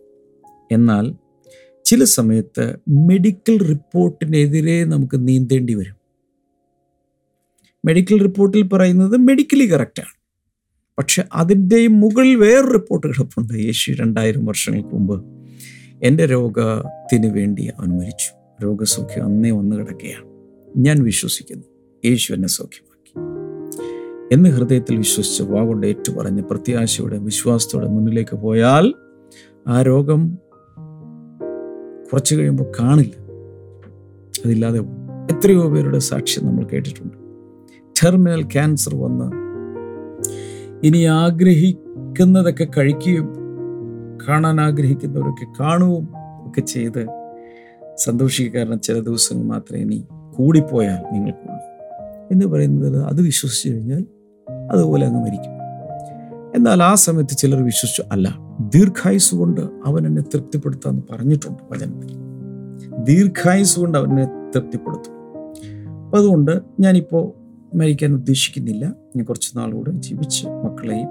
[0.72, 1.14] എന്നാൽ
[1.84, 5.96] ചില സമയത്ത് മെഡിക്കൽ റിപ്പോർട്ടിനെതിരെ നമുക്ക് നീന്തേണ്ടി വരും.
[7.86, 10.24] മെഡിക്കൽ റിപ്പോർട്ടിൽ പറയുന്നത് മെഡിക്കലി കറക്റ്റാണ്
[10.98, 13.54] പക്ഷെ അതിന്റെയും മുകളിൽ വേറെ റിപ്പോർട്ട് കിടപ്പുണ്ട്.
[13.54, 15.24] യേശു രണ്ടായിരം വർഷങ്ങൾക്ക് മുമ്പ്
[16.02, 18.62] എന്റെ രോഗത്തിന് വേണ്ടി അവൻ മരിച്ചു.
[18.64, 20.24] രോഗസൗഖ്യം അന്നേ വന്ന് കിടക്കുകയാണ്.
[20.76, 21.64] ഞാൻ വിശ്വസിക്കുന്നു.
[22.04, 22.93] യേശു എന്നെ സൗഖ്യമാക്കി.
[24.32, 28.94] എന്ന് ഹൃദയത്തിൽ വിശ്വസിച്ച് വാഗൊണ്ട് ഏറ്റുപറഞ്ഞ് പ്രത്യാശയോടെ വിശ്വാസത്തോടെ മുന്നിലേക്ക് പോയാൽ
[29.68, 30.38] ആ രോഗം
[32.12, 33.12] കുറച്ച് കഴിയുമ്പോൾ കാണില്ല.
[34.44, 34.80] അതില്ലാതെ
[35.30, 37.16] എത്രയോ പേരുടെ സാക്ഷ്യം നമ്മൾ കേട്ടിട്ടുണ്ട്.
[38.04, 39.28] ടെർമിനൽ ക്യാൻസർ വന്ന്
[40.86, 43.34] ഇനി ആഗ്രഹിക്കുന്നതൊക്കെ കഴിക്കുകയും
[44.28, 46.08] കാണാൻ ആഗ്രഹിക്കുന്നവരൊക്കെ കാണുകയും
[46.48, 47.06] ഒക്കെ ചെയ്ത്
[47.94, 50.06] സന്തോഷിക്കുക കാരണം ചില ദിവസങ്ങൾ മാത്രമേ ഇനി
[50.36, 51.53] കൂടിപ്പോയാൽ നിങ്ങൾക്കുള്ളൂ
[52.32, 54.04] എന്ന് പറയുന്നത് അത് വിശ്വസിച്ച് കഴിഞ്ഞാൽ
[54.70, 55.54] അതുപോലെ അങ്ങ് മരിക്കും.
[56.54, 62.08] എന്നാൽ ആ സമയത്ത് ചിലർ വിശ്വസിച്ചു അല്ല ദീർഘായുസ് കൊണ്ട് അവൻ എന്നെ തൃപ്തിപ്പെടുത്താന്ന് പറഞ്ഞിട്ടുണ്ട് വചനത്തിൽ.
[63.04, 65.14] ദീർഘായുസ് കൊണ്ട് അവനെ തൃപ്തിപ്പെടുത്തും.
[66.04, 67.44] അപ്പം അതുകൊണ്ട് ഞാനിപ്പോൾ
[67.76, 68.94] മരിക്കാൻ ഉദ്ദേശിക്കുന്നില്ല.
[69.16, 71.08] ഞാൻ കുറച്ച് നാളുകൂടെ ജീവിച്ച് മക്കളെയും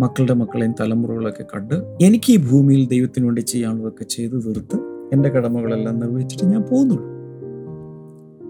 [0.00, 4.76] മക്കളുടെ മക്കളെയും തലമുറകളൊക്കെ കണ്ട് എനിക്ക് ഈ ഭൂമിയിൽ ദൈവത്തിന് വേണ്ടി ചെയ്യാനുള്ളതൊക്കെ ചെയ്തു തീർത്ത്
[5.12, 7.13] എന്റെ കടമകളെല്ലാം നിർവഹിച്ചിട്ട് ഞാൻ പോകുന്നുള്ളൂ.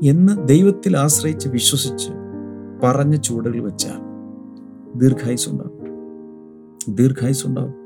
[0.03, 2.11] എന്ന് ദൈവത്തിൽ ആശ്രയിച്ച് വിശ്വസിച്ച്
[2.83, 4.01] പറഞ്ഞ ചൂടുകൾ വെച്ചാൽ
[4.99, 5.75] ദീർഘായുസ് ഉണ്ടാവും
[6.95, 7.85] ദീർഘായുസ് ഉണ്ടാവും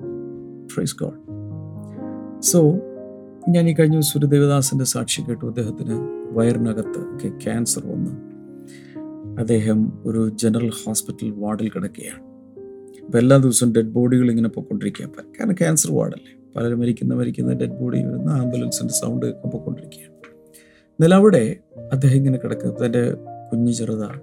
[1.03, 1.29] ഗോഡ്
[2.43, 2.79] സോ
[3.49, 5.47] ഞാൻ ഈ കഴിഞ്ഞ ദിവസം ഒരു ദേവദാസന്റെ സാക്ഷി കേട്ടു.
[5.47, 5.95] അദ്ദേഹത്തിന്
[6.31, 8.11] വയറിനകത്ത് ഒക്കെ ക്യാൻസർ വന്ന്
[9.39, 12.23] അദ്ദേഹം ഒരു ജനറൽ ഹോസ്പിറ്റൽ വാർഡിൽ കിടക്കുകയാണ്.
[13.07, 16.39] അപ്പോൾ എല്ലാ ദിവസവും ഡെഡ് ബോഡികൾ ഇങ്ങനെ പൊയ്ക്കൊണ്ടിരിക്കുക കാരണം ക്യാൻസർ വാർഡല്ലേ?
[16.57, 19.78] പലരും മരിക്കുന്ന മരിക്കുന്ന ഡെഡ് ബോഡി വരുന്ന ആംബുലൻസിന്റെ സൗണ്ട് ഒക്കെ പൊയ്ക്കൊണ്ടിരിക്കുകയാണ്
[21.01, 21.57] എന്നാൽ അവിടെ
[21.93, 23.03] അദ്ദേഹം ഇങ്ങനെ കിടക്കുന്നത് തന്റെ
[23.51, 24.21] കുഞ്ഞ് ചെറുതാണ്.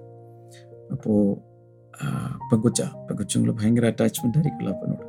[0.92, 1.20] അപ്പോൾ
[2.50, 5.04] പെങ്കുച്ച പെങ്കുച്ചങ്ങൾ ഭയങ്കര അറ്റാച്ച്മെന്റ് ആയിരിക്കുമല്ലോ അപ്പനോട്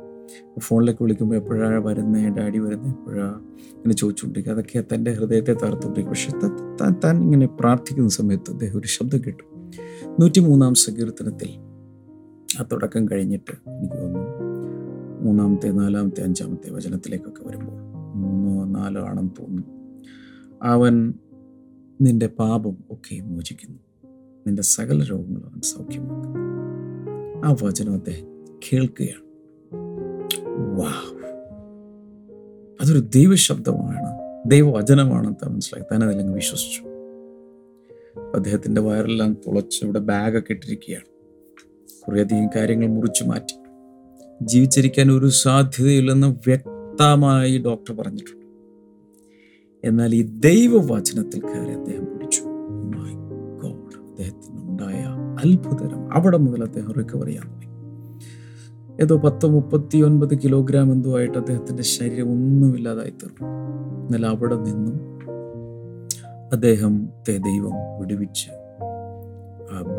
[0.60, 3.36] ഫോണിലേക്ക് വിളിക്കുമ്പോൾ എപ്പോഴാണ് വരുന്നത് ഡാഡി വരുന്നത് എപ്പോഴാണ്
[3.74, 6.14] ഇങ്ങനെ ചോദിച്ചുകൊണ്ടിരിക്കുക അതൊക്കെ തന്റെ ഹൃദയത്തെ തകർത്തുകൊണ്ടിരിക്കും.
[6.14, 6.32] പക്ഷെ
[6.80, 9.44] താൻ താൻ ഇങ്ങനെ പ്രാർത്ഥിക്കുന്ന സമയത്ത് അദ്ദേഹം ഒരു ശബ്ദം കേട്ടു.
[10.20, 11.50] നൂറ്റി മൂന്നാം സങ്കീർത്തനത്തിൽ
[12.60, 14.26] ആ തുടക്കം കഴിഞ്ഞിട്ട് എനിക്ക് തോന്നുന്നു
[15.24, 17.78] മൂന്നാമത്തെ നാലാമത്തെ അഞ്ചാമത്തെ വചനത്തിലേക്കൊക്കെ വരുമ്പോൾ
[18.14, 19.72] മൂന്നോ നാലോ ആണെന്ന് തോന്നുന്നു.
[20.62, 21.14] അവൻ
[22.00, 23.78] നിന്റെ പാപം ഒക്കെ മോചിക്കുന്നു.
[24.46, 26.38] നിന്റെ സകല രോഗങ്ങളും അവൻ സൗഖ്യമാക്കുന്നു.
[27.46, 29.28] ആ വചനം അദ്ദേഹം കേൾക്കുകയാണ്.
[32.80, 34.06] അതൊരു ദൈവശബ്ദമാണ്.
[34.50, 35.84] ദൈവവചനമാണെന്ന് താൻ മനസ്സിലായി.
[35.92, 36.82] താൻ അതിലങ്ങ് വിശ്വസിച്ചു.
[38.34, 41.04] അദ്ദേഹത്തിന്റെ വയറെല്ലാം തുളച്ച് ഇവിടെ ബാഗൊക്കെ ഇട്ടിരിക്കുകയാണ്.
[42.06, 43.54] കുറേയധികം കാര്യങ്ങൾ മുറിച്ചു മാറ്റി.
[44.42, 48.37] ജീവിച്ചിരിക്കാൻ ഒരു സാധ്യതയില്ലെന്ന് വ്യക്തമായി ഡോക്ടർ പറഞ്ഞിട്ടുണ്ട്.
[49.84, 52.42] എന്നാൽ ഈ ദൈവവചനത്തിൽ കയറി അദ്ദേഹം പിടിച്ചു.
[52.96, 53.12] മൈ
[53.60, 55.04] ഗോഡ് അദ്ദേഹത്തിനുണ്ടായ
[55.44, 56.12] അത്ഭുതരം.
[56.12, 57.68] അവിടെ മുതൽ അദ്ദേഹം റിക്കവർ ചെയ്യാൻ തുടങ്ങി.
[59.02, 63.48] ഏതോ പത്ത് മുപ്പത്തി ഒൻപത് കിലോഗ്രാം എന്തോ ആയിട്ട് അദ്ദേഹത്തിന്റെ ശരീരം ഒന്നുമില്ലാതായി തീർന്നു.
[64.06, 65.00] എന്നാൽ അവിടെ നിന്നും
[66.52, 68.50] അദ്ദേഹത്തെ ദൈവം വിടുവിച്ച്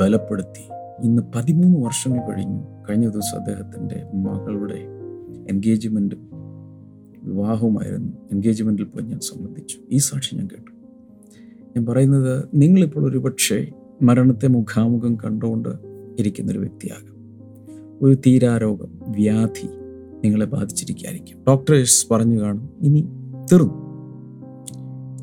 [0.01, 0.69] ബലപ്പെടുത്തി.
[1.03, 2.63] ഇന്ന് പതിമൂന്ന് വർഷങ്ങൾ കഴിഞ്ഞു.
[2.89, 4.79] കഴിഞ്ഞ ദിവസം അദ്ദേഹത്തിന്റെ മകളുടെ
[5.49, 6.29] എൻഗേജ്മെന്റും
[7.23, 8.13] വിവാഹവുമായിരുന്നു.
[8.31, 9.77] എൻഗേജ്മെന്റിൽ പോയി ഞാൻ സംബന്ധിച്ചു.
[9.91, 10.71] ഈ സാക്ഷി ഞാൻ കേട്ടു.
[11.67, 13.67] ഞാൻ പറയുന്നത് നിങ്ങളിപ്പോൾ ഒരു പക്ഷേ
[14.01, 15.69] മരണത്തെ മുഖാമുഖം കണ്ടുകൊണ്ട്
[16.19, 17.09] ഇരിക്കുന്നൊരു വ്യക്തിയാകും.
[18.01, 19.67] ഒരു തീരാരോഗം വ്യാധി
[20.23, 21.37] നിങ്ങളെ ബാധിച്ചിരിക്കായിരിക്കും.
[21.47, 23.09] ഡോക്ടേഴ്സ് പറഞ്ഞു കാണും ഇനി
[23.51, 23.89] തീർന്നു.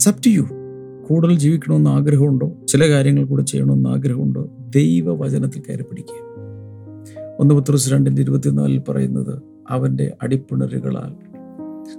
[0.09, 0.47] അപ് ടു യു
[1.09, 2.53] കൂടുതൽ ജീവിക്കണമെന്ന് ആഗ്രഹമുണ്ടോ?
[2.69, 4.51] ചില കാര്യങ്ങൾ കൂടെ ചെയ്യണമെന്ന് ആഗ്രഹമുണ്ടോ?
[4.75, 6.27] ദൈവവചനത്തിൽ കയറി പിടിക്കുക.
[7.39, 11.26] ഒന്ന് പത്രോസ് രണ്ടിന്റെ ഇരുപത്തിനാലിൽ പറയുന്നത് അവന്റെ അടിപ്പിണറുകളാൽ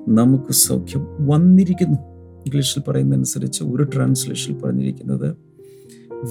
[0.07, 1.97] നമുക്ക് സൗഖ്യം വന്നിരിക്കുന്നു.
[2.45, 5.35] ഇംഗ്ലീഷിൽ പറയുന്നതനുസരിച്ച് ഒരു ട്രാൻസ്ലേഷനിൽ പറഞ്ഞിരിക്കുന്നത്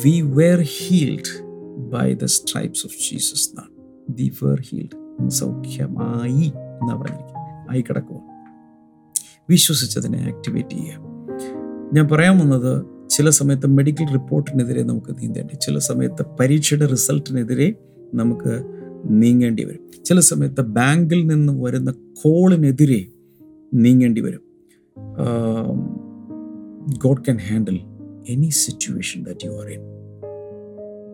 [0.04, 1.44] we were healed
[1.76, 3.70] by the stripes of Jesus എന്നാണ്.
[4.10, 7.70] വി വേർ ഹീൽഡ് സൗഖ്യമായി എന്നാണ് പറഞ്ഞിരിക്കുന്നത്.
[7.70, 8.20] ആയി കിടക്കുക
[9.50, 10.98] വിശ്വസിച്ചതിനെ ആക്ടിവേറ്റ് ചെയ്യുക.
[11.92, 17.74] ഞാൻ പറയാൻ വന്നത് ചില സമയത്ത് മെഡിക്കൽ റിപ്പോർട്ടിനെതിരെ നമുക്ക് നീന്തേണ്ടി ചില സമയത്ത് പരീക്ഷയുടെ റിസൾട്ടിനെതിരെ
[18.14, 18.62] നമുക്ക്
[19.10, 20.04] നീങ്ങേണ്ടി വരും.
[20.04, 21.90] ചില സമയത്ത് ബാങ്കിൽ നിന്ന് വരുന്ന
[22.22, 23.06] കോളിനെതിരെ
[23.74, 24.40] നീങ്ങേണ്ടി വരും.
[27.04, 27.80] God can handle
[28.28, 29.80] any situation that you are in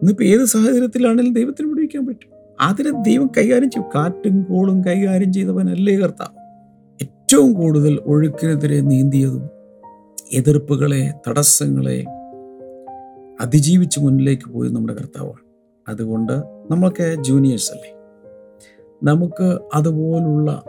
[0.03, 2.31] ഇന്നിപ്പോൾ ഏത് സാഹചര്യത്തിലാണെങ്കിലും ദൈവത്തിന് പിടിക്കാൻ പറ്റും.
[2.61, 3.91] അതിനെ ദൈവം കൈകാര്യം ചെയ്യും.
[3.95, 6.43] കാറ്റും കോളും കൈകാര്യം ചെയ്തവനല്ലേ കർത്താവ്.
[7.03, 9.49] ഏറ്റവും കൂടുതൽ ഒഴുക്കിനെതിരെ നീന്തിയതും
[10.33, 12.05] എതിർപ്പുകളെ തടസ്സങ്ങളെ
[13.41, 15.43] അതിജീവിച്ച് മുന്നിലേക്ക് പോയി നമ്മുടെ കർത്താവാണ്.
[15.89, 16.33] അതുകൊണ്ട്
[16.71, 17.95] നമ്മളൊക്കെ ജൂനിയേഴ്സ് അല്ലേ?
[19.03, 20.65] നമുക്ക് അതുപോലുള്ള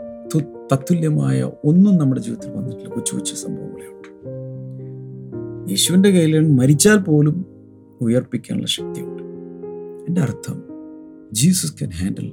[0.72, 2.88] തത്തുല്യമായ ഒന്നും നമ്മുടെ ജീവിതത്തിൽ വന്നിട്ടില്ല.
[2.88, 4.08] കൊച്ചു കൊച്ചു സംഭവങ്ങളേ ഉണ്ട്
[5.70, 7.46] യേശുവിന്റെ കയ്യിൽ മരിച്ചാൽ പോലും
[8.00, 9.22] ഉയർപ്പിക്കാനുള്ള ശക്തിയുണ്ട്.
[10.08, 10.62] എന്റെ അർത്ഥം
[11.32, 12.32] Jesus can handle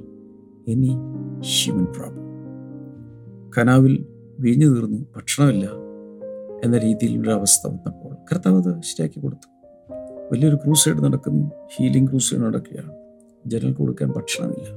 [0.68, 0.96] any
[1.40, 2.22] human problem.
[3.58, 4.06] കനാവിൽ
[4.40, 5.70] വീഞ്ഞു തീർന്നു ഭക്ഷണമില്ല
[6.64, 9.48] എന്ന രീതിയിലുള്ള അവസ്ഥ വന്നപ്പോൾ കർത്താവ് അത് ശരിയാക്കി കൊടുത്തു.
[10.32, 12.92] വലിയൊരു ക്രൂസൈഡ് നടക്കുന്നു ഹീലിംഗ് ക്രൂസൈഡ് നടക്കുകയാണ്.
[13.46, 14.68] ജനങ്ങൾക്ക് കൊടുക്കാൻ ഭക്ഷണമില്ല.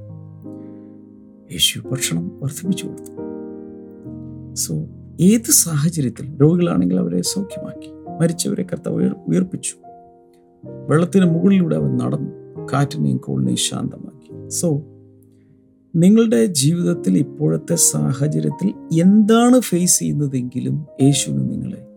[1.52, 3.25] യേശു ഭക്ഷണം വർദ്ധിപ്പിച്ചു കൊടുത്തു.
[4.56, 4.88] സോ
[5.20, 7.90] ഏത് സാഹചര്യത്തിൽ രോഗികളാണെങ്കിൽ അവരെ സൗഖ്യമാക്കി.
[8.22, 9.76] മരിച്ചവരെ കർത്താവ് ഉയർ ഉയർപ്പിച്ചു.
[10.66, 12.32] വെള്ളത്തിന് മുകളിലൂടെ അവൻ നടന്നു.
[12.74, 14.50] കാറ്റിനെയും കോളിനെയും ശാന്തമാക്കി.
[14.50, 14.84] സോ
[15.96, 21.88] നിങ്ങളുടെ ജീവിതത്തിൽ ഇപ്പോഴത്തെ സാഹചര്യത്തിൽ എന്താണ് ഫേസ് ചെയ്യുന്നതെങ്കിലും യേശുവിന് നിങ്ങളെ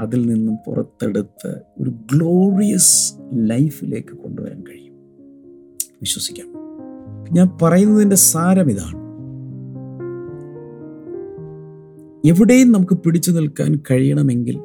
[0.00, 4.94] അതിൽ നിന്നും പുറത്തെടുത്ത് ഒരു ഗ്ലോറിയസ് ലൈഫിലേക്ക് കൊണ്ടുവരാൻ കഴിയും.
[6.02, 6.46] വിശ്വസിക്കാം.
[7.32, 9.05] ഞാൻ പറയുന്നതിന്റെ സാരം ഇതാണ്.
[12.26, 14.56] എവിടെയും നമുക്ക് പിടിച്ചു നിൽക്കാൻ കഴിയണമെങ്കിൽ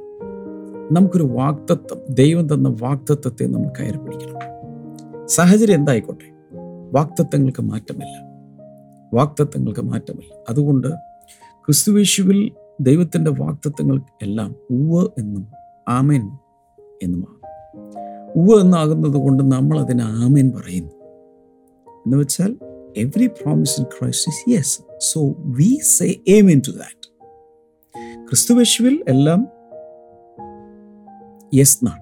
[0.92, 4.40] നമുക്കൊരു വാക്തത്വം ദൈവം തന്ന വാക്തത്വത്തെ നമ്മൾ കയറി പിടിക്കണം.
[5.28, 6.58] സാഹചര്യം എന്തായിക്കോട്ടെ?
[6.92, 8.24] വാക്തത്വങ്ങൾക്ക് മാറ്റമില്ല.
[9.14, 10.34] വാക്തത്വങ്ങൾക്ക് മാറ്റമില്ല.
[10.50, 10.88] അതുകൊണ്ട്
[11.66, 15.48] ക്രിസ്തുവേശുവിൽ ദൈവത്തിന്റെ വാക്തത്വങ്ങൾ എല്ലാം ഉവ്വ് എന്നും
[15.88, 16.32] ആമേൻ
[17.04, 17.42] എന്നുമാണ്.
[18.36, 20.92] ഉവ്വ് എന്നാകുന്നത് കൊണ്ട് നമ്മൾ അതിന് ആമേൻ പറയുന്നു.
[21.88, 22.56] എന്ന് വെച്ചാൽ
[22.98, 24.80] every promise in Christ is yes
[25.14, 27.01] so we say amen to that
[28.32, 29.48] ക്രിസ്തുവേശുവിൽ എല്ലാം
[31.54, 32.02] യെസ് എന്നാണ്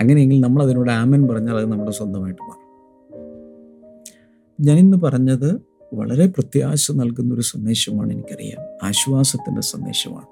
[0.00, 2.84] അങ്ങനെയെങ്കിൽ നമ്മൾ അതിനോട് ആമൻ പറഞ്ഞാൽ അത് നമ്മുടെ സ്വന്തമായിട്ട് മാറും.
[4.60, 5.60] ഞാനിന്ന് പറഞ്ഞത്
[5.94, 8.86] വളരെ പ്രത്യാശ നൽകുന്ന ഒരു സന്ദേശമാണ് എനിക്കറിയാം.
[8.86, 10.26] ആശ്വാസത്തിന്റെ സന്ദേശമാണ്.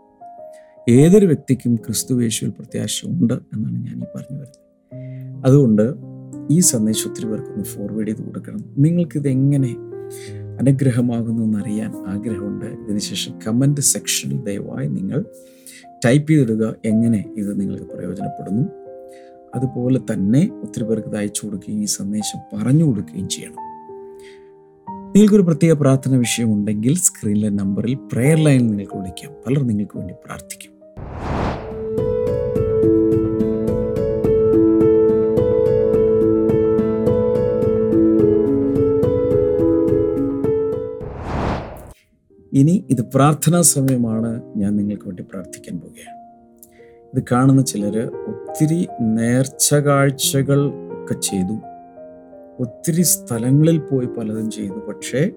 [0.91, 5.47] ഏതൊരു വ്യക്തിക്കും ക്രിസ്തുവേശുവിൽ പ്രത്യാശ ഉണ്ട് എന്നാണ് ഞാൻ ഈ പറഞ്ഞു വരുന്നത്.
[5.47, 5.95] അതുകൊണ്ട്
[6.51, 8.59] ഈ സന്ദേശം ഒത്തിരി പേർക്കൊന്ന് ഫോർവേഡ് ചെയ്ത് കൊടുക്കണം.
[8.79, 9.77] നിങ്ങൾക്കിത് എങ്ങനെ
[10.61, 12.65] അനുഗ്രഹമാകുന്നു എന്നറിയാൻ ആഗ്രഹമുണ്ട്.
[12.65, 15.25] ഇതിനുശേഷം കമന്റ് സെക്ഷനിൽ ദയവായി നിങ്ങൾ
[16.05, 16.75] ടൈപ്പ് ചെയ്തിടുക.
[16.85, 18.69] എങ്ങനെ ഇത് നിങ്ങൾക്ക് പ്രയോജനപ്പെടുന്നു.
[19.55, 23.71] അതുപോലെ തന്നെ ഒത്തിരി പേർക്ക് ഇത് അയച്ചു കൊടുക്കുകയും ഈ സന്ദേശം പറഞ്ഞു കൊടുക്കുകയും ചെയ്യണം.
[25.17, 29.33] നിങ്ങൾക്കൊരു പ്രത്യേക പ്രാർത്ഥന വിഷയമുണ്ടെങ്കിൽ സ്ക്രീനിലെ നമ്പറിൽ പ്രെയർ ലൈനിൽ നിങ്ങൾക്ക് വിളിക്കാം.
[29.47, 30.70] പലർ നിങ്ങൾക്ക് വേണ്ടി പ്രാർത്ഥിക്കും.
[42.53, 46.21] ഇനി ഇത് പ്രാർത്ഥനാ സമയമാണ് ഞാൻ നിങ്ങൾക്ക് വേണ്ടി പ്രാർത്ഥിക്കാൻ പോവുകയാണ്
[47.17, 51.59] ഇത് കാണുന്ന ചിലർ ഒത്തിരി നേർച്ച കാഴ്ചകൾ ഒക്കെ ചെയ്തു.
[52.61, 54.73] ഒത്തിരി സ്ഥലങ്ങളിൽ പോയി പലതും ചെയ്തു.
[54.73, 55.31] പക്ഷേ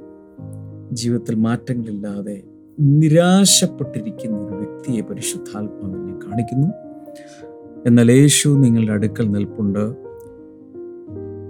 [0.91, 2.41] ജീവിതത്തിൽ മാറ്റങ്ങളില്ലാതെ
[2.79, 6.67] നിരാശപ്പെട്ടിരിക്കുന്ന ഒരു വ്യക്തിയെ പരിശുദ്ധാത്മാവിനെ കാണിക്കുന്നു.
[7.85, 9.95] എന്നാൽ യേശു നിങ്ങളുടെ അടുക്കൽ നിൽപ്പുണ്ട്.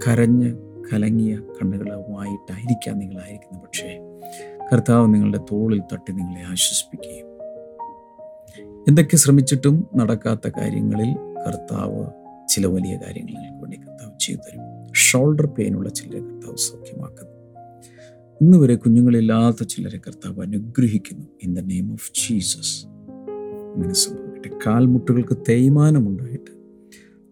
[0.06, 0.54] കരഞ്ഞ്
[0.92, 3.62] കലങ്ങിയ കണ്ണുകളുമായിട്ടായിരിക്കാം നിങ്ങളായിരിക്കുന്നത്.
[3.62, 4.13] പക്ഷേ
[4.74, 7.26] കർത്താവ് നിങ്ങളുടെ തോളിൽ തട്ടി നിങ്ങളെ ആശ്വസിപ്പിക്കുകയും.
[8.88, 12.06] എന്തൊക്കെ ശ്രമിച്ചിട്ടും നടക്കാത്ത കാര്യങ്ങളിൽ കർത്താവ്
[12.48, 17.32] ചില വലിയ കാര്യങ്ങൾ നിങ്ങൾക്ക് വേണ്ടി കർത്താവ് ചെയ്തു തരും ഷോൾഡർ പെയിനുള്ള ചിലരെ കർത്താവ് സൗഖ്യമാക്കുന്നു.
[18.42, 21.26] ഇന്ന് വരെ കുഞ്ഞുങ്ങളില്ലാത്ത ചിലരെ കർത്താവ് അനുഗ്രഹിക്കുന്നു.
[21.42, 22.86] In the name of Jesus
[23.74, 24.50] അങ്ങനെ സംഭവിക്കട്ടെ.
[24.66, 26.54] കാൽമുട്ടുകൾക്ക് തേയ്മാനമുണ്ടായിട്ട്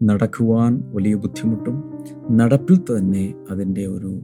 [0.05, 2.05] നടക്കുവാൻ വലിയ ബുദ്ധിമുട്ടും
[2.37, 4.21] നടപ്പിൽ തന്നെ അതിന്റെ ഒരു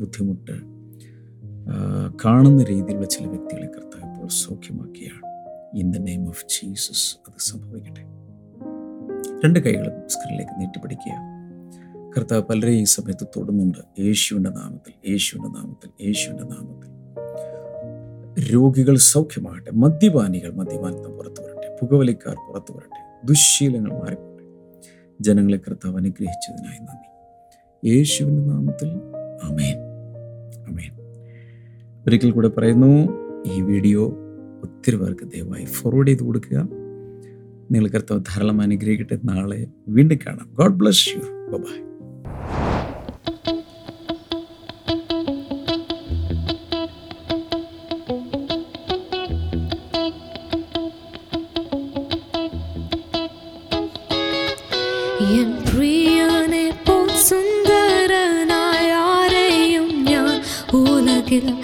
[0.00, 0.73] ബുദ്ധിമുട്ട്
[2.24, 5.34] കാണുന്ന രീതിയിലുള്ള ചില വ്യക്തികളെ കർത്താവ് ഇപ്പോൾ സൗഖ്യമാക്കിയാണ്.
[5.78, 8.00] In the name of Jesus അത് സംഭവിക്കട്ടെ.
[9.44, 11.12] രണ്ട് കൈകളും സ്ക്രീനിലേക്ക് നീട്ടിപ്പിടിക്കുക.
[12.16, 13.78] കർത്താവ് പലരെയും ഈ സമയത്ത് തൊടുന്നുണ്ട്.
[14.00, 16.94] യേശുവിന്റെ നാമത്തിൽ യേശുവിന്റെ നാമത്തിൽ യേശുവിന്റെ നാമത്തിൽ.
[18.54, 19.70] രോഗികൾ സൗഖ്യമാകട്ടെ.
[19.70, 21.78] മദ്യപാനികൾ മദ്യപാനത്തിന് പുറത്തു വരട്ടെ.
[21.82, 23.26] പുകവലിക്കാർ പുറത്തു വരട്ടെ.
[23.26, 24.44] ദുശ്ശീലങ്ങൾ മാറിപ്പോട്ടെ
[25.20, 27.08] ജനങ്ങളെ കർത്താവ് അനുഗ്രഹിച്ചതിനായി നന്ദി.
[27.90, 28.88] യേശുവിന്റെ നാമത്തിൽ
[29.42, 29.78] അമേൻ
[30.68, 31.03] അമേൻ
[32.06, 33.08] ഒരിക്കൽ കൂടെ പറയുന്നു
[33.46, 34.16] ഈ വീഡിയോ
[34.62, 36.58] ഒത്തിരി പേർക്ക് ദയവായി ഫോർവേഡ് ചെയ്ത് കൊടുക്കുക.
[37.70, 39.18] നിങ്ങൾ കർത്താവ് ധാരാളം അനുഗ്രഹിക്കട്ടെ.
[39.24, 40.48] നാളെ വീണ്ടും കാണാം.
[40.52, 41.80] ഗോഡ് ബ്ലസ് യു ബൈ
[61.34, 61.63] എൻ ഞാൻ